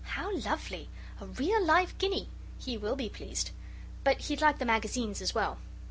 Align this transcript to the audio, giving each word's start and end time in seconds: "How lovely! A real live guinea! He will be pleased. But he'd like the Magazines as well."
"How 0.15 0.35
lovely! 0.35 0.89
A 1.19 1.27
real 1.27 1.63
live 1.63 1.95
guinea! 1.99 2.27
He 2.57 2.75
will 2.75 2.95
be 2.95 3.07
pleased. 3.07 3.51
But 4.03 4.19
he'd 4.21 4.41
like 4.41 4.57
the 4.57 4.65
Magazines 4.65 5.21
as 5.21 5.35
well." 5.35 5.59